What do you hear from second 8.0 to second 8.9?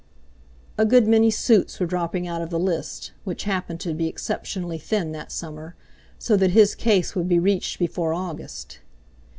August.